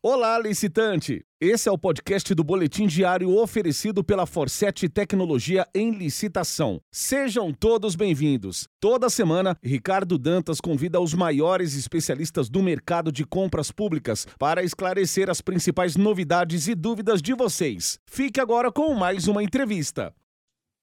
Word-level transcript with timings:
Olá, 0.00 0.38
licitante! 0.38 1.24
Esse 1.40 1.68
é 1.68 1.72
o 1.72 1.76
podcast 1.76 2.32
do 2.32 2.44
Boletim 2.44 2.86
Diário 2.86 3.36
oferecido 3.36 4.04
pela 4.04 4.26
Forset 4.26 4.88
Tecnologia 4.88 5.66
em 5.74 5.90
Licitação. 5.90 6.80
Sejam 6.88 7.52
todos 7.52 7.96
bem-vindos. 7.96 8.68
Toda 8.78 9.10
semana, 9.10 9.58
Ricardo 9.60 10.16
Dantas 10.16 10.60
convida 10.60 11.00
os 11.00 11.14
maiores 11.14 11.74
especialistas 11.74 12.48
do 12.48 12.62
mercado 12.62 13.10
de 13.10 13.24
compras 13.24 13.72
públicas 13.72 14.24
para 14.38 14.62
esclarecer 14.62 15.28
as 15.28 15.40
principais 15.40 15.96
novidades 15.96 16.68
e 16.68 16.76
dúvidas 16.76 17.20
de 17.20 17.34
vocês. 17.34 17.98
Fique 18.06 18.40
agora 18.40 18.70
com 18.70 18.94
mais 18.94 19.26
uma 19.26 19.42
entrevista. 19.42 20.14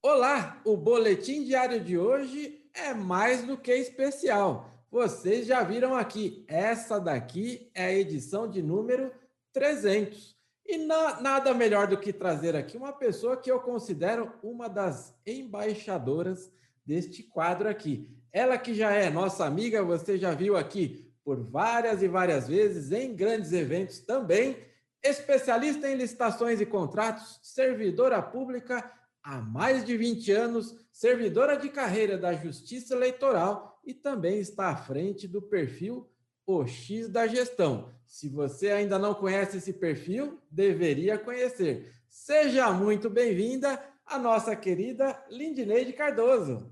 Olá! 0.04 0.60
O 0.66 0.76
Boletim 0.76 1.46
Diário 1.46 1.82
de 1.82 1.98
hoje 1.98 2.66
é 2.74 2.94
mais 2.94 3.46
do 3.48 3.56
que 3.56 3.72
especial 3.72 4.75
vocês 4.96 5.46
já 5.46 5.62
viram 5.62 5.94
aqui, 5.94 6.46
essa 6.48 7.02
daqui 7.02 7.70
é 7.76 7.88
a 7.88 7.94
edição 7.94 8.50
de 8.50 8.62
número 8.62 9.12
300. 9.52 10.34
E 10.66 10.78
na, 10.78 11.20
nada 11.20 11.54
melhor 11.54 11.86
do 11.86 11.98
que 11.98 12.14
trazer 12.14 12.56
aqui 12.56 12.78
uma 12.78 12.94
pessoa 12.94 13.36
que 13.36 13.52
eu 13.52 13.60
considero 13.60 14.32
uma 14.42 14.70
das 14.70 15.14
embaixadoras 15.28 16.50
deste 16.86 17.24
quadro 17.24 17.68
aqui. 17.68 18.08
Ela 18.32 18.58
que 18.58 18.74
já 18.74 18.90
é 18.94 19.10
nossa 19.10 19.46
amiga, 19.46 19.84
você 19.84 20.18
já 20.18 20.34
viu 20.34 20.56
aqui 20.56 21.14
por 21.26 21.44
várias 21.44 22.02
e 22.02 22.08
várias 22.08 22.48
vezes 22.48 22.94
em 22.94 23.14
grandes 23.14 23.52
eventos 23.52 24.00
também, 24.00 24.56
especialista 25.04 25.90
em 25.90 25.96
licitações 25.96 26.62
e 26.62 26.66
contratos, 26.66 27.38
servidora 27.44 28.22
pública 28.22 28.90
há 29.22 29.42
mais 29.42 29.84
de 29.84 29.98
20 29.98 30.32
anos, 30.32 30.74
servidora 30.90 31.58
de 31.58 31.68
carreira 31.68 32.18
da 32.18 32.32
Justiça 32.32 32.96
Eleitoral 32.96 33.75
e 33.86 33.94
também 33.94 34.40
está 34.40 34.70
à 34.70 34.76
frente 34.76 35.28
do 35.28 35.42
perfil 35.42 36.10
O 36.46 36.66
X 36.66 37.08
da 37.08 37.28
Gestão. 37.28 37.94
Se 38.06 38.30
você 38.30 38.72
ainda 38.72 38.98
não 38.98 39.14
conhece 39.14 39.58
esse 39.58 39.74
perfil, 39.74 40.42
deveria 40.50 41.18
conhecer. 41.18 41.94
Seja 42.10 42.72
muito 42.72 43.10
bem-vinda 43.10 43.82
a 44.06 44.18
nossa 44.18 44.56
querida 44.56 45.24
Lindineide 45.30 45.94
Cardoso. 45.94 46.72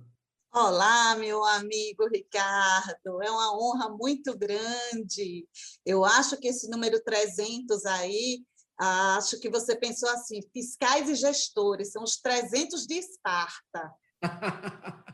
Olá, 0.53 1.15
meu 1.15 1.43
amigo 1.43 2.07
Ricardo, 2.07 3.21
é 3.23 3.29
uma 3.29 3.57
honra 3.57 3.89
muito 3.89 4.37
grande. 4.37 5.47
Eu 5.85 6.05
acho 6.05 6.37
que 6.37 6.47
esse 6.47 6.69
número 6.69 7.01
300 7.03 7.85
aí 7.85 8.43
Acho 8.77 9.39
que 9.39 9.49
você 9.49 9.75
pensou 9.75 10.09
assim: 10.09 10.41
fiscais 10.51 11.07
e 11.07 11.15
gestores 11.15 11.91
são 11.91 12.03
os 12.03 12.17
300 12.17 12.85
de 12.85 12.95
Esparta. 12.95 13.93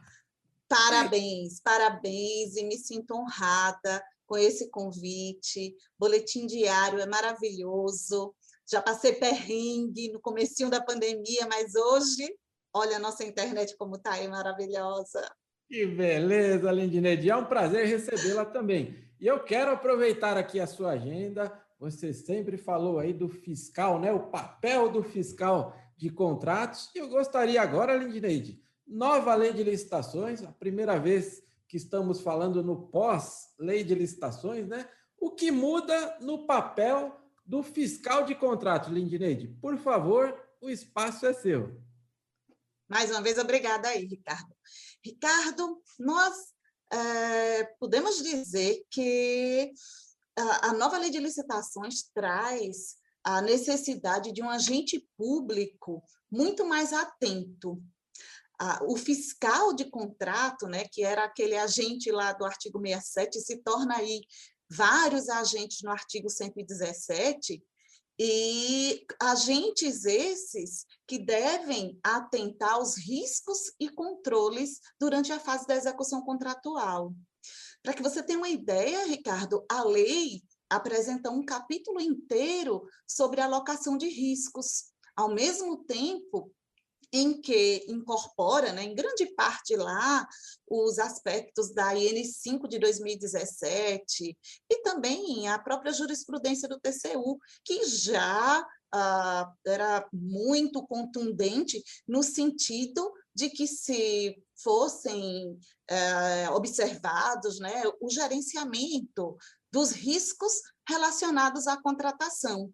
parabéns, 0.69 1.59
parabéns, 1.61 2.55
e 2.55 2.63
me 2.63 2.77
sinto 2.77 3.15
honrada 3.15 4.03
com 4.25 4.37
esse 4.37 4.69
convite. 4.69 5.75
Boletim 5.97 6.45
diário 6.45 6.99
é 6.99 7.05
maravilhoso. 7.05 8.33
Já 8.71 8.81
passei 8.81 9.13
perrengue 9.13 10.11
no 10.13 10.21
comecinho 10.21 10.69
da 10.69 10.79
pandemia, 10.79 11.47
mas 11.49 11.75
hoje, 11.75 12.33
olha 12.73 12.97
a 12.97 12.99
nossa 12.99 13.25
internet 13.25 13.75
como 13.75 13.95
está 13.95 14.13
aí, 14.13 14.27
maravilhosa. 14.27 15.29
Que 15.67 15.85
beleza, 15.85 16.71
Lindineide. 16.71 17.29
É 17.29 17.35
um 17.35 17.45
prazer 17.45 17.85
recebê-la 17.87 18.45
também. 18.45 18.95
E 19.19 19.27
eu 19.27 19.43
quero 19.43 19.71
aproveitar 19.71 20.37
aqui 20.37 20.59
a 20.59 20.67
sua 20.67 20.91
agenda 20.91 21.51
você 21.79 22.13
sempre 22.13 22.57
falou 22.57 22.99
aí 22.99 23.13
do 23.13 23.29
fiscal, 23.29 23.99
né? 23.99 24.11
O 24.11 24.27
papel 24.27 24.89
do 24.89 25.01
fiscal 25.01 25.73
de 25.95 26.09
contratos. 26.09 26.91
E 26.93 26.99
eu 26.99 27.07
gostaria 27.07 27.61
agora, 27.61 27.95
Lindineide, 27.95 28.61
nova 28.89 29.35
lei 29.35 29.53
de 29.53 29.63
licitações, 29.63 30.43
a 30.43 30.51
primeira 30.51 30.99
vez 30.99 31.43
que 31.67 31.77
estamos 31.77 32.19
falando 32.19 32.63
no 32.63 32.87
pós-lei 32.87 33.83
de 33.83 33.93
licitações, 33.93 34.67
né? 34.67 34.89
O 35.19 35.31
que 35.31 35.51
muda 35.51 36.17
no 36.19 36.47
papel 36.47 37.15
do 37.45 37.61
fiscal 37.61 38.25
de 38.25 38.33
contratos, 38.33 38.91
Lindineide? 38.91 39.47
Por 39.61 39.77
favor, 39.77 40.35
o 40.59 40.69
espaço 40.69 41.25
é 41.25 41.33
seu. 41.33 41.79
Mais 42.89 43.11
uma 43.11 43.21
vez, 43.21 43.37
obrigada 43.37 43.89
aí, 43.89 44.05
Ricardo. 44.05 44.55
Ricardo, 45.05 45.81
nós 45.99 46.35
é, 46.91 47.65
podemos 47.79 48.23
dizer 48.23 48.83
que 48.89 49.71
a 50.35 50.73
nova 50.73 50.97
lei 50.97 51.09
de 51.09 51.19
licitações 51.19 52.09
traz 52.13 52.95
a 53.23 53.41
necessidade 53.41 54.31
de 54.31 54.41
um 54.41 54.49
agente 54.49 55.05
público 55.17 56.01
muito 56.31 56.65
mais 56.65 56.93
atento. 56.93 57.81
O 58.87 58.97
fiscal 58.97 59.73
de 59.73 59.89
contrato, 59.89 60.67
né, 60.67 60.85
que 60.91 61.03
era 61.03 61.23
aquele 61.23 61.55
agente 61.55 62.11
lá 62.11 62.33
do 62.33 62.45
artigo 62.45 62.79
67, 62.79 63.39
se 63.39 63.57
torna 63.63 63.95
aí 63.95 64.21
vários 64.69 65.29
agentes 65.29 65.81
no 65.81 65.91
artigo 65.91 66.29
117, 66.29 67.63
e 68.21 69.05
agentes 69.21 70.03
esses 70.03 70.85
que 71.07 71.17
devem 71.17 71.97
atentar 72.03 72.73
aos 72.73 72.97
riscos 72.97 73.71
e 73.79 73.87
controles 73.87 74.81
durante 74.99 75.31
a 75.31 75.39
fase 75.39 75.65
da 75.65 75.75
execução 75.75 76.21
contratual. 76.21 77.13
Para 77.81 77.93
que 77.93 78.03
você 78.03 78.21
tenha 78.21 78.37
uma 78.37 78.49
ideia, 78.49 79.05
Ricardo, 79.05 79.65
a 79.71 79.83
lei 79.85 80.43
apresenta 80.69 81.31
um 81.31 81.45
capítulo 81.45 82.01
inteiro 82.01 82.85
sobre 83.07 83.39
alocação 83.39 83.97
de 83.97 84.09
riscos, 84.09 84.91
ao 85.15 85.33
mesmo 85.33 85.85
tempo 85.85 86.53
em 87.11 87.41
que 87.41 87.85
incorpora, 87.87 88.71
né, 88.71 88.83
em 88.83 88.95
grande 88.95 89.25
parte 89.35 89.75
lá, 89.75 90.27
os 90.67 90.99
aspectos 90.99 91.73
da 91.73 91.93
IN5 91.93 92.67
de 92.67 92.77
2017 92.79 94.37
e 94.69 94.81
também 94.81 95.47
a 95.47 95.57
própria 95.57 95.91
jurisprudência 95.91 96.67
do 96.67 96.79
TCU, 96.79 97.39
que 97.65 97.85
já 97.85 98.65
ah, 98.91 99.51
era 99.65 100.07
muito 100.11 100.85
contundente 100.87 101.83
no 102.07 102.23
sentido 102.23 103.11
de 103.33 103.49
que 103.49 103.67
se 103.67 104.35
fossem 104.61 105.57
eh, 105.89 106.49
observados 106.49 107.59
né, 107.59 107.83
o 108.01 108.09
gerenciamento 108.09 109.37
dos 109.71 109.91
riscos 109.91 110.51
relacionados 110.87 111.67
à 111.67 111.81
contratação. 111.81 112.71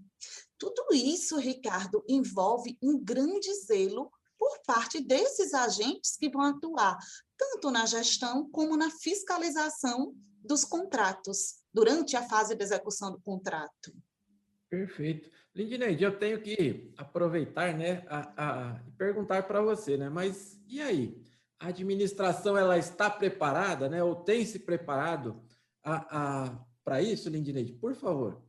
Tudo 0.57 0.88
isso, 0.94 1.38
Ricardo, 1.38 2.03
envolve 2.07 2.78
um 2.81 2.97
grande 2.97 3.53
zelo 3.66 4.09
por 4.38 4.59
parte 4.66 5.01
desses 5.01 5.53
agentes 5.53 6.18
que 6.18 6.29
vão 6.29 6.44
atuar 6.44 6.97
tanto 7.38 7.72
na 7.72 7.85
gestão 7.85 8.50
como 8.50 8.78
na 8.78 8.90
fiscalização 8.90 10.13
dos 10.41 10.63
contratos 10.63 11.56
durante 11.73 12.16
a 12.16 12.23
fase 12.23 12.56
de 12.56 12.63
execução 12.63 13.12
do 13.12 13.19
contrato. 13.19 13.94
Perfeito. 14.69 15.29
Lindineide, 15.53 16.03
eu 16.03 16.18
tenho 16.18 16.41
que 16.41 16.94
aproveitar, 16.97 17.74
né, 17.74 18.06
a, 18.07 18.74
a 18.74 18.79
perguntar 18.97 19.44
para 19.44 19.62
você, 19.62 19.97
né, 19.97 20.09
mas 20.09 20.59
e 20.68 20.81
aí? 20.81 21.24
A 21.57 21.68
administração 21.68 22.57
ela 22.57 22.78
está 22.78 23.09
preparada, 23.09 23.88
né, 23.88 24.03
ou 24.03 24.16
tem 24.16 24.45
se 24.45 24.59
preparado 24.59 25.41
a, 25.81 26.45
a 26.45 26.66
para 26.84 27.01
isso, 27.01 27.29
Lindineide? 27.29 27.74
Por 27.74 27.95
favor. 27.95 28.44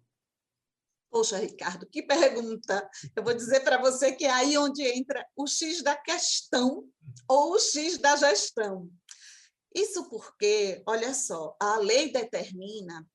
Poxa, 1.17 1.39
Ricardo, 1.39 1.87
que 1.87 2.03
pergunta! 2.03 2.91
Eu 3.17 3.25
vou 3.25 3.33
dizer 3.33 3.61
para 3.61 3.81
você 3.81 4.13
que 4.13 4.27
é 4.27 4.31
aí 4.31 4.59
onde 4.59 4.83
entra 4.83 5.27
o 5.35 5.47
X 5.47 5.83
da 5.83 5.97
questão 5.97 6.87
ou 7.27 7.53
o 7.53 7.59
X 7.59 7.97
da 7.97 8.15
gestão. 8.17 8.91
Isso 9.75 10.11
porque, 10.11 10.83
olha 10.87 11.15
só, 11.15 11.57
a 11.59 11.79
lei 11.79 12.13
determina 12.13 13.09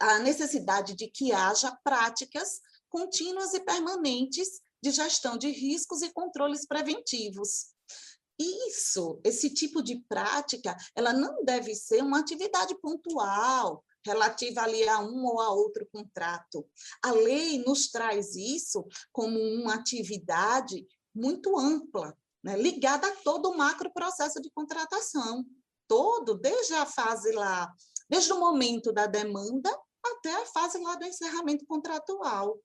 a 0.00 0.18
necessidade 0.20 0.96
de 0.96 1.08
que 1.08 1.30
haja 1.30 1.78
práticas 1.84 2.58
contínuas 2.88 3.52
e 3.52 3.60
permanentes 3.60 4.48
de 4.82 4.90
gestão 4.90 5.36
de 5.36 5.50
riscos 5.50 6.00
e 6.00 6.10
controles 6.14 6.66
preventivos. 6.66 7.66
Isso, 8.38 9.20
esse 9.22 9.50
tipo 9.50 9.82
de 9.82 10.00
prática, 10.08 10.74
ela 10.94 11.12
não 11.12 11.44
deve 11.44 11.74
ser 11.74 12.02
uma 12.02 12.20
atividade 12.20 12.74
pontual, 12.80 13.84
relativa 14.06 14.62
ali 14.62 14.88
a 14.88 15.00
um 15.00 15.26
ou 15.26 15.40
a 15.40 15.50
outro 15.50 15.86
contrato. 15.92 16.66
A 17.02 17.10
lei 17.10 17.58
nos 17.58 17.90
traz 17.90 18.36
isso 18.36 18.86
como 19.12 19.38
uma 19.38 19.74
atividade 19.74 20.86
muito 21.14 21.58
ampla, 21.58 22.16
né, 22.42 22.56
ligada 22.56 23.08
a 23.08 23.16
todo 23.16 23.50
o 23.50 23.56
macro 23.56 23.92
processo 23.92 24.40
de 24.40 24.50
contratação, 24.50 25.44
todo, 25.88 26.34
desde 26.34 26.74
a 26.74 26.86
fase 26.86 27.32
lá, 27.32 27.72
desde 28.08 28.32
o 28.32 28.38
momento 28.38 28.92
da 28.92 29.06
demanda 29.06 29.70
até 30.04 30.42
a 30.42 30.46
fase 30.46 30.78
lá 30.78 30.94
do 30.94 31.04
encerramento 31.04 31.66
contratual. 31.66 32.60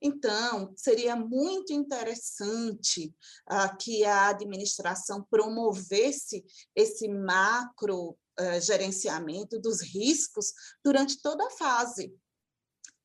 Então, 0.00 0.72
seria 0.76 1.14
muito 1.16 1.72
interessante 1.72 3.14
uh, 3.50 3.76
que 3.78 4.04
a 4.04 4.28
administração 4.28 5.26
promovesse 5.30 6.44
esse 6.74 7.08
macro 7.08 8.16
uh, 8.40 8.60
gerenciamento 8.60 9.58
dos 9.58 9.82
riscos 9.82 10.52
durante 10.84 11.20
toda 11.20 11.46
a 11.46 11.50
fase. 11.50 12.14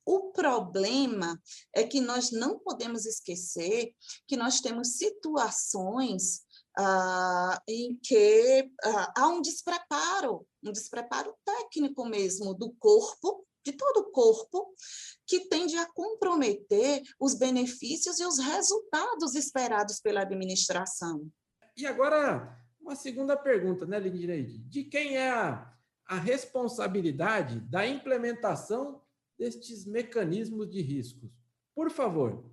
O 0.06 0.32
problema 0.32 1.42
é 1.74 1.84
que 1.84 2.02
nós 2.02 2.32
não 2.32 2.60
podemos 2.60 3.06
esquecer 3.06 3.94
que 4.28 4.36
nós 4.36 4.60
temos 4.60 4.98
situações 4.98 6.42
uh, 6.78 7.58
em 7.68 7.98
que 8.04 8.70
uh, 8.86 9.12
há 9.18 9.28
um 9.30 9.42
despreparo, 9.42 10.46
um 10.62 10.72
despreparo 10.72 11.34
técnico 11.46 12.06
mesmo 12.06 12.54
do 12.54 12.74
corpo 12.74 13.46
de 13.66 13.72
todo 13.72 14.02
o 14.02 14.12
corpo, 14.12 14.76
que 15.26 15.48
tende 15.48 15.78
a 15.78 15.86
comprometer 15.86 17.02
os 17.20 17.34
benefícios 17.34 18.20
e 18.20 18.26
os 18.26 18.38
resultados 18.38 19.36
esperados 19.36 20.00
pela 20.02 20.22
administração. 20.22 21.32
E 21.78 21.86
agora, 21.86 22.62
uma 22.84 22.96
segunda 22.96 23.36
pergunta, 23.38 23.86
né, 23.86 23.98
Lindineide? 24.00 24.60
De 24.60 24.84
quem 24.84 25.18
é 25.18 25.32
a, 25.32 25.74
a 26.06 26.18
responsabilidade 26.18 27.60
da 27.62 27.88
implementação 27.88 29.02
destes 29.38 29.86
mecanismos 29.86 30.70
de 30.70 30.82
riscos? 30.82 31.32
Por 31.74 31.90
favor. 31.90 32.52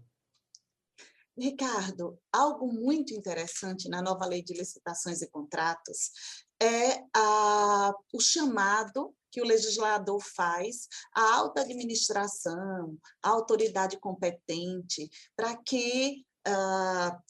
Ricardo, 1.36 2.18
algo 2.32 2.72
muito 2.72 3.12
interessante 3.12 3.88
na 3.88 4.00
nova 4.00 4.26
lei 4.26 4.42
de 4.42 4.54
licitações 4.54 5.20
e 5.20 5.30
contratos 5.30 6.12
é 6.62 7.02
a, 7.16 7.94
o 8.12 8.20
chamado 8.20 9.14
que 9.30 9.40
o 9.40 9.46
legislador 9.46 10.20
faz 10.20 10.88
à 11.14 11.36
alta 11.36 11.62
administração, 11.62 12.98
à 13.22 13.30
autoridade 13.30 13.98
competente, 13.98 15.08
para 15.36 15.56
que 15.56 16.26
uh, 16.46 17.22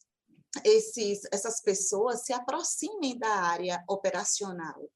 esses, 0.64 1.20
essas 1.32 1.60
pessoas 1.60 2.24
se 2.24 2.32
aproximem 2.32 3.18
da 3.18 3.28
área 3.28 3.82
operacional. 3.88 4.88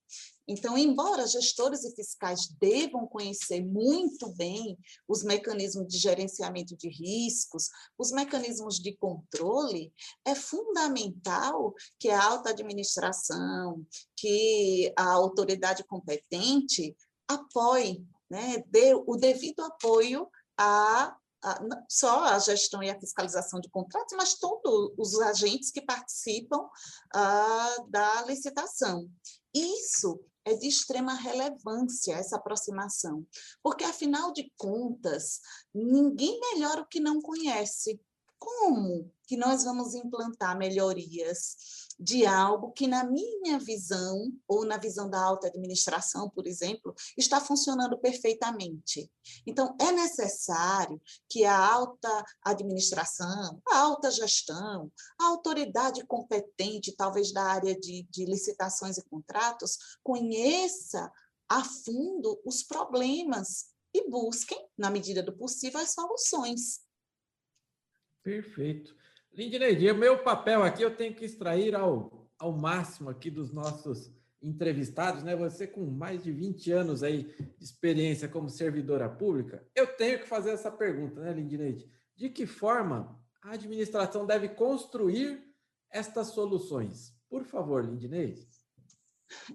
Então, 0.46 0.76
embora 0.76 1.26
gestores 1.26 1.84
e 1.84 1.94
fiscais 1.94 2.48
devam 2.60 3.06
conhecer 3.06 3.64
muito 3.64 4.30
bem 4.34 4.78
os 5.08 5.24
mecanismos 5.24 5.88
de 5.88 5.98
gerenciamento 5.98 6.76
de 6.76 6.88
riscos, 6.88 7.70
os 7.96 8.10
mecanismos 8.10 8.76
de 8.76 8.94
controle, 8.96 9.92
é 10.24 10.34
fundamental 10.34 11.74
que 11.98 12.10
a 12.10 12.22
alta 12.22 12.50
administração, 12.50 13.86
que 14.16 14.92
a 14.96 15.12
autoridade 15.12 15.82
competente 15.84 16.94
apoie, 17.26 18.04
né, 18.28 18.62
dê 18.66 18.94
o 18.94 19.16
devido 19.16 19.60
apoio 19.60 20.28
a 20.58 21.16
só 21.88 22.24
a 22.24 22.38
gestão 22.38 22.82
e 22.82 22.90
a 22.90 22.98
fiscalização 22.98 23.60
de 23.60 23.68
contratos, 23.68 24.16
mas 24.16 24.34
todos 24.34 24.92
os 24.98 25.20
agentes 25.20 25.70
que 25.70 25.80
participam 25.80 26.60
uh, 26.60 27.90
da 27.90 28.22
licitação. 28.22 29.08
Isso 29.54 30.20
é 30.44 30.54
de 30.54 30.68
extrema 30.68 31.14
relevância, 31.14 32.14
essa 32.14 32.36
aproximação, 32.36 33.26
porque, 33.62 33.84
afinal 33.84 34.32
de 34.32 34.52
contas, 34.58 35.40
ninguém 35.74 36.38
melhora 36.40 36.82
o 36.82 36.86
que 36.86 37.00
não 37.00 37.20
conhece. 37.20 38.00
Como 38.38 39.10
que 39.26 39.36
nós 39.36 39.64
vamos 39.64 39.94
implantar 39.94 40.56
melhorias 40.56 41.84
de 41.98 42.26
algo 42.26 42.72
que, 42.72 42.86
na 42.86 43.04
minha 43.04 43.58
visão, 43.58 44.32
ou 44.48 44.64
na 44.64 44.76
visão 44.76 45.08
da 45.08 45.22
alta 45.22 45.46
administração, 45.46 46.28
por 46.28 46.46
exemplo, 46.46 46.94
está 47.16 47.40
funcionando 47.40 47.98
perfeitamente. 47.98 49.10
Então, 49.46 49.76
é 49.80 49.92
necessário 49.92 51.00
que 51.28 51.44
a 51.44 51.56
alta 51.56 52.24
administração, 52.44 53.60
a 53.68 53.78
alta 53.78 54.10
gestão, 54.10 54.90
a 55.20 55.26
autoridade 55.26 56.04
competente, 56.06 56.94
talvez 56.96 57.32
da 57.32 57.44
área 57.44 57.78
de, 57.78 58.06
de 58.10 58.24
licitações 58.24 58.98
e 58.98 59.04
contratos, 59.04 59.78
conheça 60.02 61.10
a 61.48 61.62
fundo 61.62 62.40
os 62.44 62.62
problemas 62.62 63.66
e 63.92 64.10
busquem, 64.10 64.68
na 64.76 64.90
medida 64.90 65.22
do 65.22 65.36
possível, 65.36 65.78
as 65.78 65.92
soluções. 65.92 66.80
Perfeito. 68.22 69.03
Lindineide, 69.36 69.90
o 69.90 69.96
meu 69.96 70.22
papel 70.22 70.62
aqui 70.62 70.82
eu 70.82 70.94
tenho 70.94 71.14
que 71.14 71.24
extrair 71.24 71.74
ao, 71.74 72.28
ao 72.38 72.52
máximo 72.52 73.10
aqui 73.10 73.30
dos 73.30 73.52
nossos 73.52 74.12
entrevistados, 74.40 75.24
né? 75.24 75.34
Você 75.34 75.66
com 75.66 75.84
mais 75.86 76.22
de 76.22 76.30
20 76.30 76.70
anos 76.70 77.02
aí 77.02 77.24
de 77.58 77.64
experiência 77.64 78.28
como 78.28 78.48
servidora 78.48 79.08
pública, 79.08 79.66
eu 79.74 79.86
tenho 79.96 80.20
que 80.20 80.28
fazer 80.28 80.50
essa 80.50 80.70
pergunta, 80.70 81.20
né, 81.20 81.32
Lindineide? 81.32 81.90
De 82.14 82.28
que 82.28 82.46
forma 82.46 83.20
a 83.42 83.52
administração 83.52 84.24
deve 84.24 84.50
construir 84.50 85.42
estas 85.90 86.28
soluções? 86.28 87.12
Por 87.28 87.44
favor, 87.44 87.84
Lindineide. 87.84 88.46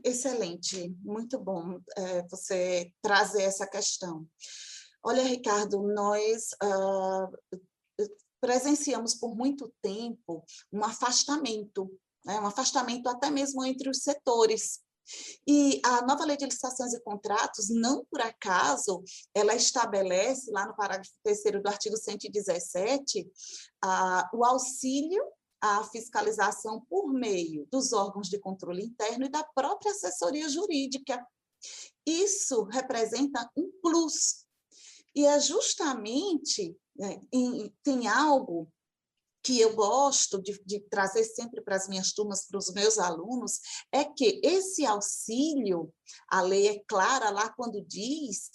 Excelente, 0.03 0.93
muito 1.01 1.39
bom 1.39 1.79
é, 1.95 2.27
você 2.27 2.91
trazer 3.01 3.43
essa 3.43 3.65
questão. 3.65 4.27
Olha, 5.01 5.23
Ricardo, 5.23 5.81
nós 5.81 6.49
uh, 6.61 7.59
presenciamos 8.39 9.15
por 9.15 9.35
muito 9.35 9.71
tempo 9.81 10.43
um 10.71 10.83
afastamento, 10.83 11.89
né? 12.25 12.39
um 12.39 12.47
afastamento 12.47 13.07
até 13.09 13.29
mesmo 13.29 13.63
entre 13.63 13.89
os 13.89 13.99
setores. 13.99 14.79
E 15.47 15.81
a 15.83 16.05
nova 16.05 16.23
lei 16.23 16.37
de 16.37 16.45
licitações 16.45 16.93
e 16.93 17.01
contratos, 17.01 17.69
não 17.69 18.05
por 18.05 18.21
acaso, 18.21 19.03
ela 19.33 19.55
estabelece, 19.55 20.51
lá 20.51 20.67
no 20.67 20.75
parágrafo 20.75 21.11
3 21.23 21.61
do 21.61 21.67
artigo 21.67 21.97
117, 21.97 23.27
a, 23.81 24.29
o 24.33 24.45
auxílio 24.45 25.23
à 25.61 25.83
fiscalização 25.85 26.85
por 26.89 27.11
meio 27.11 27.67
dos 27.71 27.91
órgãos 27.91 28.29
de 28.29 28.39
controle 28.39 28.83
interno 28.83 29.25
e 29.25 29.29
da 29.29 29.43
própria 29.43 29.91
assessoria 29.91 30.47
jurídica. 30.47 31.25
Isso 32.05 32.63
representa 32.63 33.49
um 33.57 33.69
plus. 33.81 34.45
E 35.19 35.25
é 35.25 35.37
justamente 35.37 36.79
né, 36.95 37.19
em, 37.29 37.75
tem 37.83 38.07
algo 38.07 38.71
que 39.43 39.59
eu 39.59 39.75
gosto 39.75 40.41
de, 40.41 40.57
de 40.65 40.79
trazer 40.79 41.25
sempre 41.25 41.61
para 41.61 41.75
as 41.75 41.89
minhas 41.89 42.13
turmas, 42.13 42.47
para 42.47 42.57
os 42.57 42.71
meus 42.71 42.97
alunos, 42.97 43.59
é 43.91 44.05
que 44.05 44.39
esse 44.41 44.85
auxílio, 44.85 45.93
a 46.29 46.39
lei 46.39 46.69
é 46.69 46.79
clara 46.87 47.31
lá 47.31 47.49
quando 47.49 47.83
diz 47.85 48.49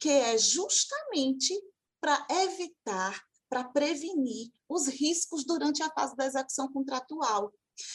que 0.00 0.08
é 0.08 0.38
justamente 0.38 1.52
para 2.00 2.26
evitar, 2.30 3.22
para 3.46 3.64
prevenir 3.64 4.50
os 4.70 4.88
riscos 4.88 5.44
durante 5.44 5.82
a 5.82 5.90
fase 5.90 6.16
da 6.16 6.24
execução 6.24 6.72
contratual. 6.72 7.52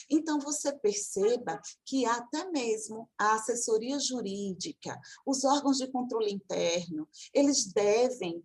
Então, 0.09 0.39
você 0.39 0.71
perceba 0.71 1.59
que 1.85 2.05
até 2.05 2.49
mesmo 2.51 3.09
a 3.17 3.35
assessoria 3.35 3.99
jurídica, 3.99 4.99
os 5.25 5.43
órgãos 5.43 5.77
de 5.77 5.91
controle 5.91 6.31
interno, 6.31 7.07
eles 7.33 7.71
devem 7.71 8.43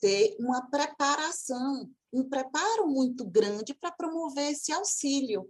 ter 0.00 0.36
uma 0.40 0.68
preparação, 0.68 1.88
um 2.12 2.28
preparo 2.28 2.88
muito 2.88 3.24
grande 3.24 3.72
para 3.72 3.92
promover 3.92 4.50
esse 4.50 4.72
auxílio. 4.72 5.48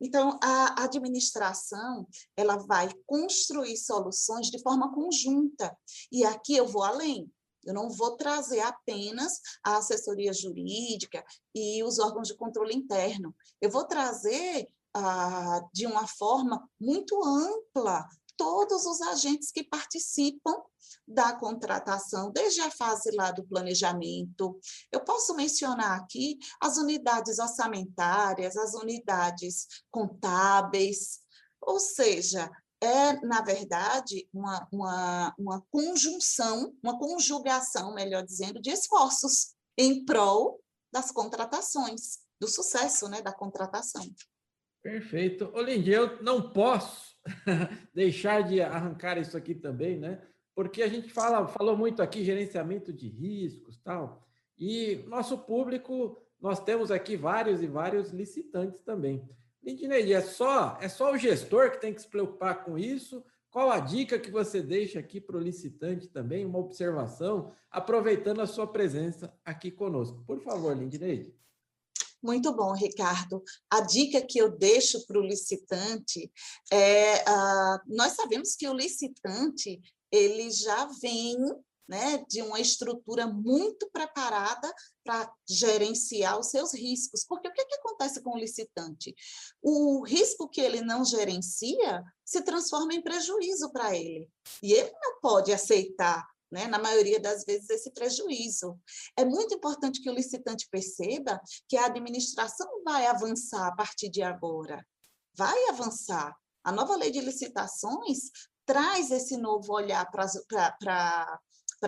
Então, 0.00 0.38
a 0.42 0.84
administração 0.84 2.08
ela 2.36 2.56
vai 2.56 2.88
construir 3.06 3.76
soluções 3.76 4.48
de 4.48 4.60
forma 4.60 4.92
conjunta. 4.92 5.76
E 6.10 6.24
aqui 6.24 6.56
eu 6.56 6.66
vou 6.66 6.82
além. 6.82 7.30
Eu 7.64 7.74
não 7.74 7.90
vou 7.90 8.16
trazer 8.16 8.60
apenas 8.60 9.40
a 9.64 9.76
assessoria 9.76 10.32
jurídica 10.32 11.24
e 11.54 11.82
os 11.82 11.98
órgãos 11.98 12.28
de 12.28 12.36
controle 12.36 12.74
interno. 12.74 13.34
Eu 13.60 13.70
vou 13.70 13.84
trazer 13.84 14.68
ah, 14.94 15.60
de 15.72 15.86
uma 15.86 16.06
forma 16.06 16.68
muito 16.80 17.22
ampla 17.24 18.06
todos 18.36 18.86
os 18.86 19.00
agentes 19.00 19.50
que 19.52 19.62
participam 19.62 20.54
da 21.06 21.34
contratação, 21.34 22.30
desde 22.30 22.60
a 22.60 22.70
fase 22.70 23.10
lá 23.12 23.30
do 23.30 23.44
planejamento. 23.44 24.58
Eu 24.90 25.00
posso 25.04 25.34
mencionar 25.34 25.98
aqui 25.98 26.38
as 26.60 26.76
unidades 26.76 27.38
orçamentárias, 27.38 28.56
as 28.56 28.74
unidades 28.74 29.66
contábeis, 29.90 31.20
ou 31.60 31.78
seja, 31.78 32.50
é, 32.82 33.24
na 33.24 33.40
verdade, 33.40 34.28
uma, 34.34 34.68
uma, 34.72 35.34
uma 35.38 35.60
conjunção, 35.70 36.74
uma 36.82 36.98
conjugação, 36.98 37.94
melhor 37.94 38.24
dizendo, 38.24 38.60
de 38.60 38.70
esforços 38.70 39.54
em 39.78 40.04
prol 40.04 40.60
das 40.92 41.12
contratações, 41.12 42.18
do 42.40 42.48
sucesso 42.48 43.08
né, 43.08 43.22
da 43.22 43.32
contratação. 43.32 44.02
Perfeito. 44.82 45.48
Olindy, 45.54 45.92
eu 45.92 46.20
não 46.24 46.52
posso 46.52 47.16
deixar 47.94 48.42
de 48.42 48.60
arrancar 48.60 49.16
isso 49.16 49.36
aqui 49.36 49.54
também, 49.54 49.96
né? 49.96 50.20
Porque 50.52 50.82
a 50.82 50.88
gente 50.88 51.08
fala, 51.08 51.46
falou 51.46 51.76
muito 51.76 52.02
aqui 52.02 52.24
gerenciamento 52.24 52.92
de 52.92 53.08
riscos, 53.08 53.78
tal. 53.78 54.26
E 54.58 55.04
nosso 55.06 55.38
público, 55.38 56.20
nós 56.40 56.58
temos 56.58 56.90
aqui 56.90 57.16
vários 57.16 57.62
e 57.62 57.68
vários 57.68 58.10
licitantes 58.10 58.82
também. 58.82 59.26
Lindinei, 59.62 60.12
é 60.12 60.20
só 60.20 60.76
é 60.80 60.88
só 60.88 61.12
o 61.12 61.18
gestor 61.18 61.70
que 61.70 61.80
tem 61.80 61.94
que 61.94 62.02
se 62.02 62.08
preocupar 62.08 62.64
com 62.64 62.76
isso? 62.76 63.24
Qual 63.50 63.70
a 63.70 63.78
dica 63.78 64.18
que 64.18 64.30
você 64.30 64.62
deixa 64.62 64.98
aqui 64.98 65.20
para 65.20 65.36
o 65.36 65.40
licitante 65.40 66.08
também, 66.08 66.44
uma 66.44 66.58
observação, 66.58 67.52
aproveitando 67.70 68.40
a 68.40 68.46
sua 68.46 68.66
presença 68.66 69.32
aqui 69.44 69.70
conosco? 69.70 70.24
Por 70.26 70.40
favor, 70.40 70.76
Lindinei. 70.76 71.36
Muito 72.22 72.54
bom, 72.54 72.72
Ricardo. 72.72 73.42
A 73.68 73.80
dica 73.80 74.22
que 74.22 74.38
eu 74.38 74.56
deixo 74.56 75.04
para 75.06 75.18
o 75.18 75.22
licitante 75.22 76.32
é: 76.72 77.16
uh, 77.22 77.80
nós 77.88 78.12
sabemos 78.12 78.56
que 78.56 78.68
o 78.68 78.74
licitante 78.74 79.80
ele 80.10 80.50
já 80.50 80.88
vem 81.00 81.36
né, 81.88 82.24
de 82.28 82.42
uma 82.42 82.60
estrutura 82.60 83.26
muito 83.26 83.90
preparada 83.90 84.72
para 85.04 85.30
gerenciar 85.48 86.38
os 86.38 86.48
seus 86.50 86.74
riscos. 86.74 87.24
Porque 87.26 87.48
o 87.48 87.52
que, 87.52 87.64
que 87.64 87.74
acontece 87.74 88.22
com 88.22 88.30
o 88.30 88.38
licitante? 88.38 89.14
O 89.60 90.04
risco 90.04 90.48
que 90.48 90.60
ele 90.60 90.80
não 90.80 91.04
gerencia 91.04 92.02
se 92.24 92.42
transforma 92.42 92.94
em 92.94 93.02
prejuízo 93.02 93.70
para 93.72 93.96
ele. 93.96 94.28
E 94.62 94.72
ele 94.72 94.92
não 95.02 95.20
pode 95.20 95.52
aceitar 95.52 96.26
né, 96.52 96.66
na 96.66 96.78
maioria 96.78 97.18
das 97.18 97.44
vezes, 97.44 97.70
esse 97.70 97.90
prejuízo. 97.92 98.78
É 99.16 99.24
muito 99.24 99.54
importante 99.54 100.02
que 100.02 100.10
o 100.10 100.14
licitante 100.14 100.68
perceba 100.70 101.40
que 101.66 101.78
a 101.78 101.86
administração 101.86 102.68
vai 102.84 103.06
avançar 103.06 103.66
a 103.66 103.74
partir 103.74 104.10
de 104.10 104.22
agora. 104.22 104.86
Vai 105.34 105.68
avançar. 105.70 106.36
A 106.62 106.70
nova 106.70 106.94
lei 106.94 107.10
de 107.10 107.20
licitações 107.20 108.30
traz 108.66 109.10
esse 109.10 109.36
novo 109.36 109.72
olhar 109.72 110.08
para 110.10 111.40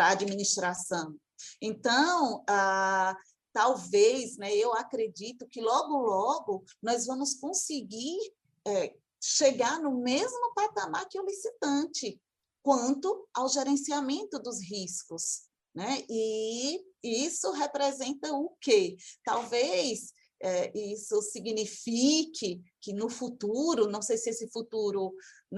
a 0.03 0.11
administração. 0.11 1.15
Então, 1.61 2.45
ah, 2.49 3.17
talvez, 3.53 4.37
né, 4.37 4.55
eu 4.55 4.75
acredito 4.75 5.47
que 5.49 5.61
logo, 5.61 5.97
logo 5.97 6.65
nós 6.83 7.07
vamos 7.07 7.35
conseguir 7.35 8.19
é, 8.67 8.95
chegar 9.23 9.81
no 9.81 10.03
mesmo 10.03 10.53
patamar 10.55 11.09
que 11.09 11.19
o 11.19 11.25
licitante, 11.25 12.21
quanto 12.63 13.29
ao 13.33 13.49
gerenciamento 13.49 14.39
dos 14.39 14.61
riscos. 14.61 15.43
Né? 15.75 16.05
E 16.09 16.85
isso 17.03 17.51
representa 17.53 18.33
o 18.33 18.57
quê? 18.61 18.97
Talvez 19.25 20.13
é, 20.47 20.71
isso 20.79 21.23
signifique 21.23 22.61
que 22.79 22.93
no 22.93 23.09
futuro, 23.09 23.91
não 23.91 24.03
sei 24.03 24.19
se 24.19 24.29
esse 24.29 24.47
futuro, 24.51 25.15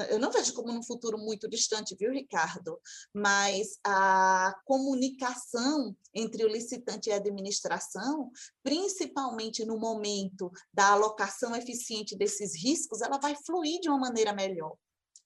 eu 0.09 0.17
não 0.17 0.31
vejo 0.31 0.55
como 0.55 0.71
um 0.71 0.83
futuro 0.83 1.19
muito 1.19 1.49
distante, 1.49 1.97
viu, 1.99 2.13
Ricardo? 2.13 2.81
Mas 3.13 3.79
a 3.85 4.55
comunicação 4.65 5.97
entre 6.15 6.45
o 6.45 6.49
licitante 6.49 7.09
e 7.09 7.13
a 7.13 7.17
administração, 7.17 8.31
principalmente 8.63 9.65
no 9.65 9.77
momento 9.77 10.53
da 10.73 10.93
alocação 10.93 11.57
eficiente 11.57 12.17
desses 12.17 12.55
riscos, 12.55 13.03
ela 13.03 13.19
vai 13.19 13.35
fluir 13.45 13.81
de 13.81 13.89
uma 13.89 13.99
maneira 13.99 14.33
melhor. 14.33 14.77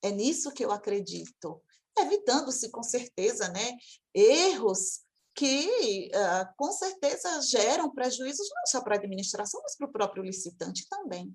É 0.00 0.10
nisso 0.10 0.50
que 0.52 0.64
eu 0.64 0.72
acredito 0.72 1.62
evitando-se 1.98 2.70
com 2.70 2.82
certeza, 2.82 3.48
né, 3.48 3.76
erros 4.14 5.00
que 5.40 6.10
uh, 6.14 6.54
com 6.54 6.70
certeza 6.70 7.40
geram 7.50 7.90
prejuízos 7.90 8.46
não 8.54 8.66
só 8.66 8.84
para 8.84 8.96
a 8.96 8.98
administração, 8.98 9.58
mas 9.62 9.74
para 9.74 9.88
o 9.88 9.92
próprio 9.92 10.22
licitante 10.22 10.86
também. 10.86 11.34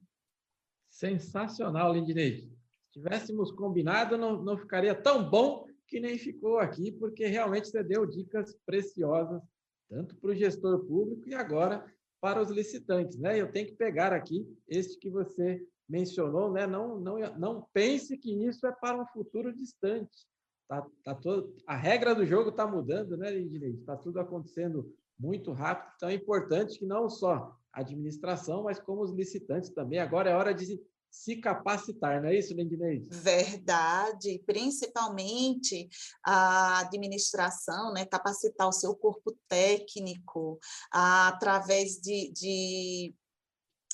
Sensacional, 0.88 1.92
Lindineide. 1.92 2.56
Se 2.84 2.92
tivéssemos 3.00 3.52
combinado, 3.52 4.16
não, 4.16 4.44
não 4.44 4.60
ficaria 4.60 4.94
tão 4.94 5.28
bom 5.28 5.66
que 5.88 6.00
nem 6.00 6.20
ficou 6.20 6.60
aqui, 6.60 6.92
porque 6.92 7.26
realmente 7.26 7.70
você 7.70 7.84
deu 7.84 8.06
dicas 8.06 8.56
preciosas, 8.64 9.42
tanto 9.90 10.16
para 10.18 10.30
o 10.30 10.36
gestor 10.36 10.86
público 10.86 11.28
e 11.28 11.34
agora 11.34 11.84
para 12.22 12.40
os 12.40 12.52
licitantes. 12.52 13.18
Né? 13.18 13.42
Eu 13.42 13.52
tenho 13.52 13.66
que 13.66 13.76
pegar 13.76 14.14
aqui 14.14 14.48
este 14.68 15.00
que 15.00 15.10
você 15.10 15.66
mencionou, 15.90 16.52
né? 16.52 16.68
não, 16.68 17.00
não, 17.00 17.18
não 17.40 17.68
pense 17.74 18.16
que 18.20 18.46
isso 18.46 18.68
é 18.68 18.72
para 18.72 19.02
um 19.02 19.08
futuro 19.08 19.52
distante. 19.52 20.28
Tá, 20.68 20.86
tá 21.04 21.14
todo, 21.14 21.56
a 21.68 21.76
regra 21.76 22.16
do 22.16 22.26
jogo 22.26 22.50
está 22.50 22.66
mudando, 22.66 23.16
né, 23.16 23.30
Lindinei? 23.30 23.76
Está 23.76 23.96
tudo 23.96 24.20
acontecendo 24.20 24.92
muito 25.18 25.52
rápido, 25.52 25.94
então 25.96 26.10
é 26.10 26.14
importante 26.14 26.80
que 26.80 26.86
não 26.86 27.10
só 27.10 27.56
a 27.72 27.82
administração, 27.82 28.64
mas 28.64 28.80
como 28.80 29.04
os 29.04 29.12
licitantes 29.12 29.70
também. 29.70 30.00
Agora 30.00 30.30
é 30.30 30.36
hora 30.36 30.54
de 30.54 30.80
se 31.12 31.38
capacitar, 31.38 32.22
não 32.22 32.30
é 32.30 32.38
isso, 32.38 32.54
Lindinei? 32.54 33.08
Verdade, 33.10 34.44
principalmente 34.46 35.88
a 36.24 36.80
administração, 36.80 37.94
né, 37.94 38.06
capacitar 38.06 38.68
o 38.68 38.74
seu 38.74 38.94
corpo 38.96 39.38
técnico 39.48 40.60
através 40.92 42.02
de, 42.02 42.32
de, 42.34 43.16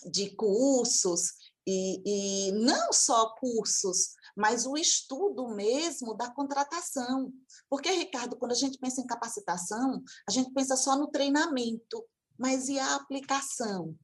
de 0.09 0.35
cursos, 0.35 1.50
e, 1.67 2.49
e 2.49 2.51
não 2.53 2.91
só 2.91 3.33
cursos 3.35 4.15
mas 4.35 4.65
o 4.65 4.77
estudo 4.77 5.49
mesmo 5.49 6.13
da 6.15 6.29
contratação. 6.29 7.33
Porque, 7.69 7.91
Ricardo, 7.91 8.37
quando 8.37 8.51
a 8.51 8.55
gente 8.55 8.77
pensa 8.77 9.01
em 9.01 9.07
capacitação, 9.07 10.03
a 10.27 10.31
gente 10.31 10.51
pensa 10.51 10.75
só 10.75 10.95
no 10.95 11.07
treinamento, 11.07 12.03
mas 12.37 12.69
e 12.69 12.79
a 12.79 12.95
aplicação? 12.95 13.95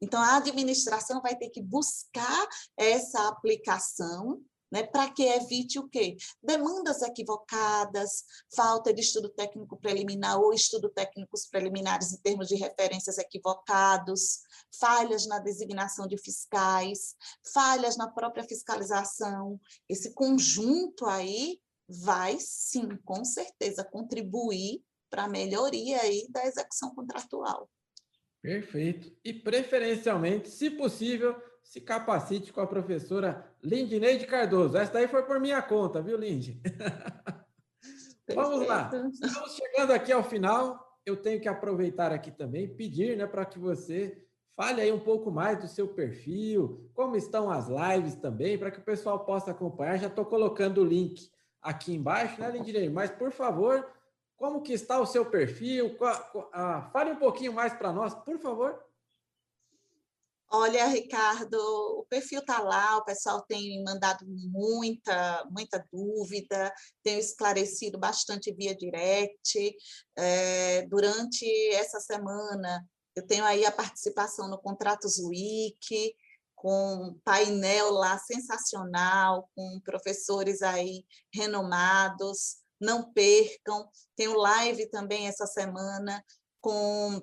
Então, 0.00 0.20
a 0.20 0.36
administração 0.36 1.20
vai 1.22 1.36
ter 1.36 1.50
que 1.50 1.62
buscar 1.62 2.48
essa 2.76 3.28
aplicação 3.28 4.42
né, 4.70 4.82
para 4.82 5.10
que 5.10 5.22
evite 5.22 5.78
o 5.78 5.88
quê? 5.88 6.16
Demandas 6.42 7.02
equivocadas, 7.02 8.24
falta 8.54 8.92
de 8.92 9.00
estudo 9.00 9.28
técnico 9.28 9.76
preliminar 9.76 10.40
ou 10.40 10.52
estudo 10.52 10.88
técnicos 10.88 11.46
preliminares 11.46 12.12
em 12.12 12.20
termos 12.20 12.48
de 12.48 12.56
referências 12.56 13.18
equivocados, 13.18 14.40
falhas 14.78 15.26
na 15.26 15.38
designação 15.38 16.06
de 16.06 16.18
fiscais, 16.18 17.14
falhas 17.52 17.96
na 17.96 18.10
própria 18.10 18.44
fiscalização. 18.44 19.60
Esse 19.88 20.12
conjunto 20.14 21.06
aí 21.06 21.60
vai, 21.88 22.36
sim, 22.40 22.96
com 23.04 23.24
certeza, 23.24 23.84
contribuir 23.84 24.82
para 25.08 25.24
a 25.24 25.28
melhoria 25.28 26.00
aí 26.00 26.26
da 26.30 26.44
execução 26.44 26.94
contratual. 26.94 27.70
Perfeito. 28.42 29.16
E, 29.24 29.32
preferencialmente, 29.32 30.50
se 30.50 30.70
possível, 30.70 31.34
se 31.68 31.80
capacite 31.80 32.52
com 32.52 32.60
a 32.60 32.66
professora 32.66 33.44
Lindineide 33.62 34.26
Cardoso. 34.26 34.76
Essa 34.76 34.94
daí 34.94 35.08
foi 35.08 35.22
por 35.24 35.40
minha 35.40 35.60
conta, 35.60 36.00
viu, 36.00 36.16
Lindy? 36.16 36.60
Vamos 38.34 38.66
lá. 38.66 38.90
Estamos 39.22 39.54
chegando 39.54 39.92
aqui 39.92 40.12
ao 40.12 40.22
final. 40.22 40.98
Eu 41.04 41.16
tenho 41.16 41.40
que 41.40 41.48
aproveitar 41.48 42.12
aqui 42.12 42.30
também, 42.30 42.68
pedir 42.74 43.16
né, 43.16 43.26
para 43.26 43.44
que 43.44 43.58
você 43.58 44.24
fale 44.56 44.80
aí 44.80 44.92
um 44.92 44.98
pouco 44.98 45.30
mais 45.30 45.60
do 45.60 45.68
seu 45.68 45.86
perfil, 45.88 46.88
como 46.94 47.16
estão 47.16 47.50
as 47.50 47.68
lives 47.68 48.14
também, 48.14 48.56
para 48.56 48.70
que 48.70 48.78
o 48.78 48.84
pessoal 48.84 49.24
possa 49.24 49.50
acompanhar. 49.50 49.98
Já 49.98 50.06
estou 50.06 50.24
colocando 50.24 50.80
o 50.80 50.84
link 50.84 51.30
aqui 51.60 51.94
embaixo, 51.94 52.40
né, 52.40 52.50
Lindineide? 52.50 52.90
Mas, 52.90 53.10
por 53.10 53.32
favor, 53.32 53.86
como 54.36 54.62
que 54.62 54.72
está 54.72 55.00
o 55.00 55.06
seu 55.06 55.26
perfil? 55.26 55.96
Ah, 56.52 56.88
fale 56.92 57.10
um 57.10 57.16
pouquinho 57.16 57.52
mais 57.52 57.74
para 57.74 57.92
nós, 57.92 58.14
por 58.14 58.38
favor. 58.38 58.85
Olha, 60.48 60.86
Ricardo, 60.86 61.56
o 61.98 62.06
perfil 62.08 62.38
está 62.38 62.60
lá, 62.60 62.98
o 62.98 63.04
pessoal 63.04 63.42
tem 63.42 63.82
mandado 63.82 64.24
muita, 64.26 65.44
muita 65.50 65.84
dúvida, 65.92 66.72
tenho 67.02 67.18
esclarecido 67.18 67.98
bastante 67.98 68.52
via 68.54 68.74
direct. 68.74 69.76
É, 70.16 70.82
durante 70.86 71.44
essa 71.72 71.98
semana, 71.98 72.88
eu 73.16 73.26
tenho 73.26 73.44
aí 73.44 73.66
a 73.66 73.72
participação 73.72 74.48
no 74.48 74.58
Contratos 74.58 75.18
Week, 75.18 76.14
com 76.54 76.94
um 76.94 77.20
painel 77.24 77.90
lá 77.90 78.16
sensacional, 78.18 79.50
com 79.54 79.80
professores 79.84 80.62
aí 80.62 81.04
renomados. 81.34 82.58
Não 82.80 83.12
percam. 83.12 83.88
Tenho 84.14 84.36
live 84.36 84.88
também 84.90 85.26
essa 85.26 85.46
semana 85.46 86.24
com 86.60 87.20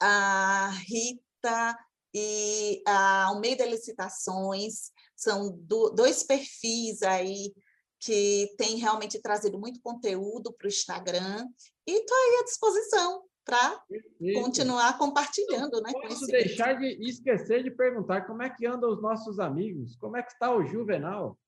a 0.00 0.70
Rita 0.86 1.76
e 2.14 2.82
a 2.86 3.24
Almeida 3.24 3.64
Licitações, 3.64 4.90
são 5.16 5.50
do, 5.50 5.90
dois 5.90 6.22
perfis 6.22 7.02
aí 7.02 7.52
que 8.00 8.54
têm 8.56 8.78
realmente 8.78 9.20
trazido 9.20 9.58
muito 9.58 9.80
conteúdo 9.82 10.52
para 10.52 10.66
o 10.66 10.68
Instagram, 10.68 11.46
e 11.86 11.92
estou 11.92 12.16
aí 12.16 12.40
à 12.40 12.44
disposição 12.44 13.22
para 13.44 13.82
continuar 14.34 14.96
compartilhando. 14.96 15.80
Né, 15.82 15.90
Não 15.92 16.08
posso 16.08 16.26
deixar 16.26 16.74
de 16.78 16.86
esquecer 17.06 17.62
de 17.62 17.70
perguntar 17.70 18.26
como 18.26 18.42
é 18.42 18.50
que 18.50 18.66
andam 18.66 18.90
os 18.90 19.02
nossos 19.02 19.38
amigos, 19.38 19.96
como 19.96 20.16
é 20.16 20.22
que 20.22 20.32
está 20.32 20.54
o 20.54 20.64
Juvenal? 20.64 21.38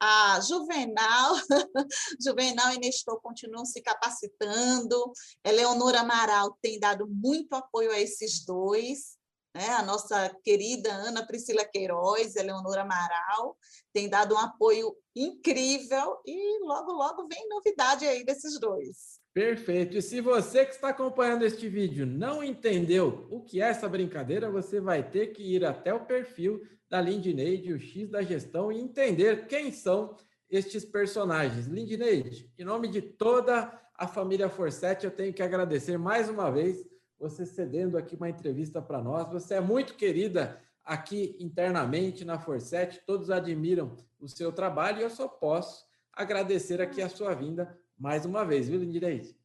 A 0.00 0.40
Juvenal, 0.40 1.36
Juvenal 2.20 2.74
e 2.74 2.78
Nestor 2.78 3.20
continuam 3.20 3.64
se 3.64 3.80
capacitando, 3.80 5.12
Eleonora 5.44 6.00
Amaral 6.00 6.58
tem 6.60 6.78
dado 6.78 7.06
muito 7.08 7.54
apoio 7.54 7.90
a 7.92 8.00
esses 8.00 8.44
dois, 8.44 9.16
né? 9.54 9.68
A 9.70 9.82
nossa 9.82 10.34
querida 10.42 10.92
Ana 10.92 11.26
Priscila 11.26 11.64
Queiroz, 11.64 12.36
Eleonora 12.36 12.82
Amaral, 12.82 13.56
tem 13.92 14.08
dado 14.08 14.34
um 14.34 14.38
apoio 14.38 14.94
incrível 15.14 16.18
e 16.26 16.64
logo, 16.64 16.92
logo 16.92 17.28
vem 17.28 17.48
novidade 17.48 18.06
aí 18.06 18.24
desses 18.24 18.58
dois. 18.58 19.20
Perfeito. 19.34 19.96
E 19.96 20.02
se 20.02 20.20
você 20.20 20.64
que 20.64 20.72
está 20.72 20.88
acompanhando 20.88 21.44
este 21.44 21.68
vídeo 21.68 22.06
não 22.06 22.42
entendeu 22.42 23.26
o 23.30 23.42
que 23.42 23.62
é 23.62 23.68
essa 23.68 23.88
brincadeira, 23.88 24.50
você 24.50 24.80
vai 24.80 25.08
ter 25.08 25.28
que 25.28 25.42
ir 25.42 25.64
até 25.64 25.92
o 25.92 26.04
perfil 26.04 26.60
da 26.88 27.00
Lindineide, 27.00 27.72
o 27.72 27.80
X 27.80 28.10
da 28.10 28.22
gestão, 28.22 28.70
e 28.70 28.78
entender 28.78 29.46
quem 29.46 29.72
são 29.72 30.14
estes 30.50 30.84
personagens. 30.84 31.66
Lindineide, 31.66 32.50
em 32.58 32.64
nome 32.64 32.88
de 32.88 33.00
toda 33.00 33.72
a 33.96 34.06
família 34.06 34.50
Forset, 34.50 35.04
eu 35.04 35.10
tenho 35.10 35.32
que 35.32 35.42
agradecer 35.42 35.96
mais 35.96 36.28
uma 36.28 36.50
vez 36.50 36.91
você 37.22 37.46
cedendo 37.46 37.96
aqui 37.96 38.16
uma 38.16 38.28
entrevista 38.28 38.82
para 38.82 39.00
nós. 39.00 39.30
Você 39.30 39.54
é 39.54 39.60
muito 39.60 39.94
querida 39.94 40.60
aqui 40.84 41.36
internamente 41.38 42.24
na 42.24 42.36
Forset, 42.36 43.00
todos 43.06 43.30
admiram 43.30 43.96
o 44.18 44.28
seu 44.28 44.50
trabalho 44.50 44.98
e 44.98 45.02
eu 45.02 45.10
só 45.10 45.28
posso 45.28 45.86
agradecer 46.12 46.82
aqui 46.82 47.00
a 47.00 47.08
sua 47.08 47.32
vinda 47.32 47.78
mais 47.96 48.26
uma 48.26 48.44
vez, 48.44 48.68
viu, 48.68 48.80
Lindireide? 48.80 49.36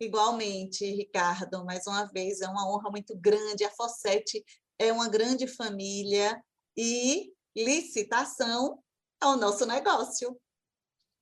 Igualmente, 0.00 0.84
Ricardo, 0.84 1.64
mais 1.64 1.86
uma 1.86 2.04
vez, 2.06 2.40
é 2.40 2.48
uma 2.48 2.68
honra 2.68 2.90
muito 2.90 3.16
grande. 3.16 3.64
A 3.64 3.70
Forset 3.70 4.44
é 4.76 4.92
uma 4.92 5.08
grande 5.08 5.46
família 5.46 6.42
e 6.76 7.32
licitação 7.56 8.82
é 9.22 9.26
o 9.26 9.36
nosso 9.36 9.64
negócio. 9.66 10.36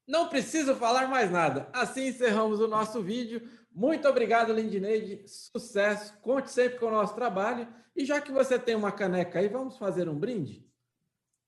Não 0.06 0.30
preciso 0.30 0.74
falar 0.74 1.06
mais 1.06 1.30
nada. 1.30 1.68
Assim 1.70 2.06
encerramos 2.06 2.60
o 2.60 2.68
nosso 2.68 3.02
vídeo. 3.02 3.46
Muito 3.70 4.08
obrigado, 4.08 4.52
Lindineide. 4.52 5.22
Sucesso. 5.26 6.14
Conte 6.20 6.50
sempre 6.50 6.78
com 6.78 6.86
o 6.86 6.90
nosso 6.90 7.14
trabalho. 7.14 7.68
E 7.94 8.04
já 8.04 8.20
que 8.20 8.32
você 8.32 8.58
tem 8.58 8.74
uma 8.74 8.92
caneca 8.92 9.38
aí, 9.38 9.48
vamos 9.48 9.76
fazer 9.76 10.08
um 10.08 10.18
brinde? 10.18 10.64